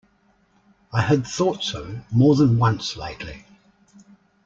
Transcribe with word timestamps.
I 0.91 1.01
had 1.01 1.27
thought 1.27 1.63
so 1.63 1.99
more 2.11 2.33
than 2.33 2.57
once 2.57 2.97
lately. 2.97 3.45